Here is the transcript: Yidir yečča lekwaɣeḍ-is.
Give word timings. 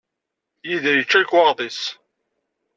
Yidir 0.67 0.95
yečča 0.99 1.17
lekwaɣeḍ-is. 1.21 1.81